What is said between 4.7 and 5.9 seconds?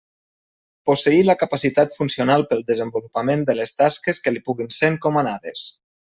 ser encomanades.